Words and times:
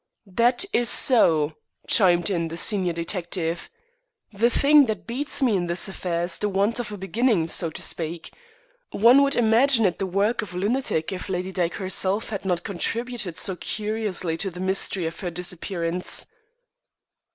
"That 0.25 0.65
is 0.73 0.89
so," 0.89 1.53
chimed 1.87 2.31
in 2.31 2.47
the 2.47 2.57
senior 2.57 2.91
detective. 2.91 3.69
"The 4.33 4.49
thing 4.49 4.87
that 4.87 5.05
beats 5.05 5.43
me 5.43 5.55
in 5.55 5.67
this 5.67 5.87
affair 5.87 6.23
is 6.23 6.39
the 6.39 6.49
want 6.49 6.79
of 6.79 6.91
a 6.91 6.97
beginning, 6.97 7.45
so 7.45 7.69
to 7.69 7.81
speak. 7.83 8.33
One 8.89 9.21
would 9.21 9.35
imagine 9.35 9.85
it 9.85 9.99
the 9.99 10.07
work 10.07 10.41
of 10.41 10.55
a 10.55 10.57
lunatic 10.57 11.11
if 11.11 11.29
Lady 11.29 11.51
Dyke 11.51 11.75
herself 11.75 12.29
had 12.29 12.45
not 12.45 12.63
contributed 12.63 13.37
so 13.37 13.55
curiously 13.55 14.37
to 14.37 14.49
the 14.49 14.59
mystery 14.59 15.05
of 15.05 15.19
her 15.19 15.29
disappearance." 15.29 16.25